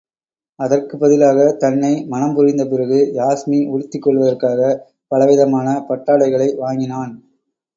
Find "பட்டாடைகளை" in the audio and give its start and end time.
5.89-6.55